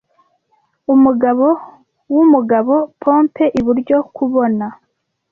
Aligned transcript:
Umugabo 0.93 1.47
wumugabo, 2.13 2.75
pompe 3.01 3.43
iburyo 3.59 3.97
kubona? 4.15 4.65